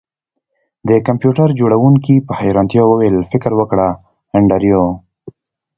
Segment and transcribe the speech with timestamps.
[0.87, 3.87] د کمپیوټر جوړونکي په حیرانتیا وویل فکر وکړه
[4.37, 4.83] انډریو